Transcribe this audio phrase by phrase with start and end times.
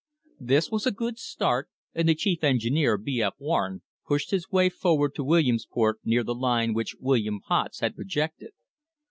[0.39, 3.21] This was a good start, and the chief engineer, B.
[3.21, 3.35] F.
[3.37, 7.95] Warren, pushed his way forward to Wil liamsport near the line which Colonel Potts had
[7.95, 8.49] projected.